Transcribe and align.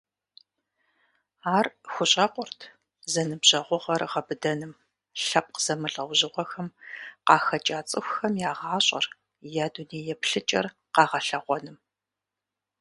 Ар 1.57 1.67
хущӏэкъурт 1.91 2.59
зэныбжьэгъугъэр 3.11 4.01
гъэбыдэным, 4.11 4.73
лъэпкъ 5.25 5.59
зэмылӀэужьыгъуэхэм 5.65 6.67
къахэкӀа 7.25 7.79
цӀыхухэм 7.89 8.33
я 8.49 8.51
гъащӀэр, 8.59 9.05
я 9.63 9.67
дуней 9.73 10.05
еплъыкӀэр 10.13 10.65
къэгъэлъэгъуэным. 10.93 11.77